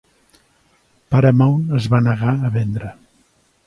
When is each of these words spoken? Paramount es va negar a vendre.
Paramount 1.15 1.71
es 1.83 1.91
va 1.95 2.03
negar 2.09 2.37
a 2.51 2.55
vendre. 2.61 2.95